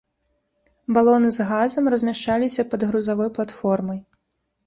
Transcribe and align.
Балоны 0.95 1.29
з 1.35 1.45
газам 1.49 1.83
размяшчаліся 1.93 2.65
пад 2.73 2.85
грузавой 2.93 3.29
платформай. 3.39 3.99